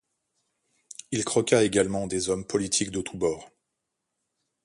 [1.11, 3.51] Il croqua également des hommes politiques de tous bords.